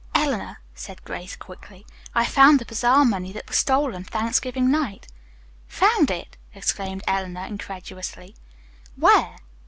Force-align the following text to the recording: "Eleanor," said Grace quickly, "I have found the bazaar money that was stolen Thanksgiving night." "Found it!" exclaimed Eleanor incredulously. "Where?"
"Eleanor," 0.15 0.61
said 0.73 1.03
Grace 1.05 1.35
quickly, 1.35 1.85
"I 2.15 2.23
have 2.23 2.33
found 2.33 2.57
the 2.57 2.65
bazaar 2.65 3.05
money 3.05 3.31
that 3.33 3.47
was 3.47 3.57
stolen 3.59 4.03
Thanksgiving 4.03 4.71
night." 4.71 5.05
"Found 5.67 6.09
it!" 6.09 6.37
exclaimed 6.55 7.03
Eleanor 7.05 7.45
incredulously. 7.45 8.35
"Where?" 8.95 9.35